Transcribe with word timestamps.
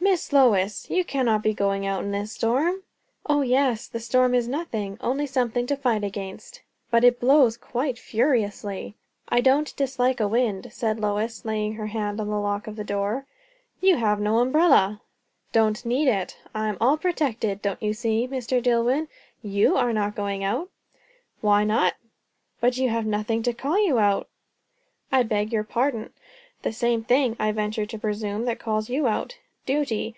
"Miss 0.00 0.32
Lois! 0.34 0.88
you 0.90 1.02
cannot 1.04 1.42
be 1.42 1.52
going 1.54 1.86
out 1.86 2.04
in 2.04 2.12
this 2.12 2.30
storm?" 2.32 2.82
"O 3.26 3.40
yes. 3.42 3.88
The 3.88 3.98
storm 3.98 4.32
is 4.34 4.46
nothing 4.46 4.96
only 5.00 5.26
something 5.26 5.66
to 5.66 5.76
fight 5.76 6.04
against." 6.04 6.60
"But 6.90 7.02
it 7.04 7.18
blows 7.18 7.56
quite 7.56 7.98
furiously." 7.98 8.94
"I 9.28 9.40
don't 9.40 9.74
dislike 9.76 10.20
a 10.20 10.28
wind," 10.28 10.68
said 10.70 11.00
Lois, 11.00 11.44
laying 11.44 11.72
her 11.74 11.86
hand 11.88 12.20
on 12.20 12.28
the 12.28 12.38
lock 12.38 12.66
of 12.68 12.76
the 12.76 12.84
door. 12.84 13.24
"You 13.80 13.96
have 13.96 14.20
no 14.20 14.38
umbrella?" 14.38 15.00
"Don't 15.52 15.84
need 15.84 16.06
it. 16.06 16.36
I 16.54 16.68
am 16.68 16.76
all 16.80 16.96
protected, 16.98 17.60
don't 17.62 17.82
you 17.82 17.92
see? 17.94 18.28
Mr. 18.28 18.62
Dillwyn, 18.62 19.08
you 19.42 19.74
are 19.76 19.92
not 19.92 20.14
going 20.14 20.44
out?" 20.44 20.68
"Why 21.40 21.64
not?" 21.64 21.94
"But 22.60 22.76
you 22.76 22.88
have 22.90 23.06
nothing 23.06 23.42
to 23.42 23.52
call 23.54 23.84
you 23.84 23.98
out?" 23.98 24.28
"I 25.10 25.22
beg 25.24 25.50
your 25.52 25.64
pardon. 25.64 26.12
The 26.62 26.72
same 26.74 27.02
thing, 27.02 27.36
I 27.40 27.50
venture 27.52 27.86
to 27.86 27.98
presume, 27.98 28.44
that 28.44 28.60
calls 28.60 28.88
you 28.90 29.08
out, 29.08 29.38
duty. 29.66 30.14